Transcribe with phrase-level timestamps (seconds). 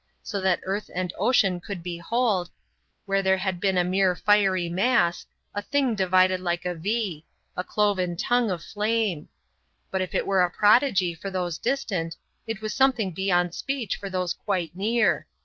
[0.23, 2.49] So that earth and ocean could behold,
[3.05, 7.23] where there had been a mere fiery mass, a thing divided like a V
[7.55, 9.29] a cloven tongue of flame.
[9.91, 12.15] But if it were a prodigy for those distant,
[12.47, 15.27] it was something beyond speech for those quite near.